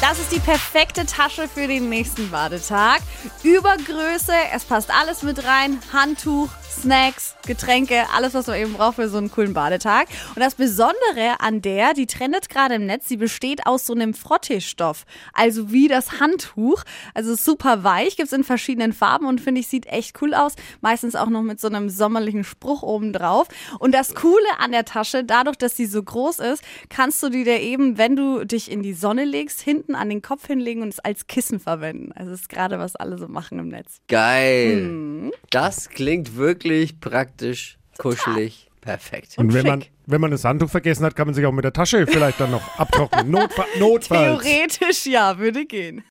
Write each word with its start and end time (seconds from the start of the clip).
Das 0.00 0.20
ist 0.20 0.30
die 0.30 0.38
perfekte 0.38 1.04
Tasche 1.06 1.48
für 1.48 1.66
den 1.66 1.88
nächsten 1.88 2.30
Badetag. 2.30 3.00
Übergröße, 3.42 4.32
es 4.54 4.64
passt 4.64 4.94
alles 4.94 5.24
mit 5.24 5.44
rein. 5.44 5.80
Handtuch, 5.92 6.50
Snacks, 6.70 7.34
Getränke, 7.46 8.04
alles, 8.14 8.34
was 8.34 8.46
man 8.46 8.56
eben 8.60 8.74
braucht 8.74 8.96
für 8.96 9.08
so 9.08 9.18
einen 9.18 9.30
coolen 9.30 9.54
Badetag. 9.54 10.06
Und 10.36 10.40
das 10.40 10.54
Besondere 10.54 11.40
an 11.40 11.62
der, 11.62 11.94
die 11.94 12.06
trendet 12.06 12.48
gerade 12.48 12.76
im 12.76 12.86
Netz, 12.86 13.08
sie 13.08 13.16
besteht 13.16 13.66
aus 13.66 13.86
so 13.86 13.94
einem 13.94 14.14
Frottee-Stoff. 14.14 15.04
Also 15.32 15.72
wie 15.72 15.88
das 15.88 16.20
Handtuch. 16.20 16.84
Also 17.14 17.34
super 17.34 17.82
weich, 17.82 18.16
gibt 18.16 18.28
es 18.28 18.32
in 18.32 18.44
verschiedenen 18.44 18.92
Farben 18.92 19.26
und 19.26 19.40
finde 19.40 19.60
ich, 19.60 19.66
sieht 19.66 19.86
echt 19.86 20.22
cool 20.22 20.34
aus. 20.34 20.54
Meistens 20.80 21.16
auch 21.16 21.28
noch 21.28 21.42
mit 21.42 21.60
so 21.60 21.66
einem 21.66 21.90
sommerlichen 21.90 22.44
Spruch 22.44 22.82
oben 22.82 23.12
drauf. 23.12 23.48
Und 23.80 23.92
das 23.92 24.14
Coole 24.14 24.46
an 24.60 24.70
der 24.70 24.84
Tasche, 24.84 25.24
dadurch, 25.24 25.56
dass 25.56 25.76
sie 25.76 25.86
so 25.86 26.02
groß 26.02 26.38
ist, 26.38 26.62
kannst 26.88 27.20
du 27.22 27.30
die 27.30 27.42
dir 27.42 27.60
eben, 27.60 27.98
wenn 27.98 28.14
du 28.14 28.44
dich 28.44 28.70
in 28.70 28.82
die 28.82 28.94
Sonne 28.94 29.24
legst, 29.24 29.60
hinten 29.60 29.87
an 29.94 30.08
den 30.08 30.22
Kopf 30.22 30.46
hinlegen 30.46 30.82
und 30.82 30.88
es 30.88 31.00
als 31.00 31.26
Kissen 31.26 31.60
verwenden. 31.60 32.12
Also 32.12 32.30
das 32.30 32.42
ist 32.42 32.48
gerade, 32.48 32.78
was 32.78 32.96
alle 32.96 33.18
so 33.18 33.28
machen 33.28 33.58
im 33.58 33.68
Netz. 33.68 34.00
Geil. 34.08 35.30
Das 35.50 35.88
klingt 35.88 36.36
wirklich 36.36 37.00
praktisch, 37.00 37.78
kuschelig, 37.98 38.68
perfekt. 38.80 39.36
Und 39.36 39.52
wenn 39.52 39.62
schick. 39.62 39.70
man, 39.70 39.84
wenn 40.06 40.20
man 40.20 40.30
das 40.30 40.44
Handtuch 40.44 40.70
vergessen 40.70 41.04
hat, 41.04 41.16
kann 41.16 41.26
man 41.26 41.34
sich 41.34 41.44
auch 41.46 41.52
mit 41.52 41.64
der 41.64 41.72
Tasche 41.72 42.06
vielleicht 42.06 42.40
dann 42.40 42.50
noch 42.50 42.78
abtrocknen. 42.78 43.30
Notfa 43.30 43.64
Notfalls. 43.78 44.42
Theoretisch 44.42 45.06
ja, 45.06 45.38
würde 45.38 45.66
gehen. 45.66 46.02